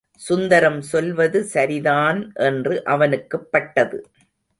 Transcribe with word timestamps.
சுந்தரம் 0.15 0.81
சொல்வது 0.81 1.43
சரிதான் 1.43 2.31
என்று 2.33 2.83
அவனுக்குப் 2.83 3.51
பட்டது. 3.51 4.05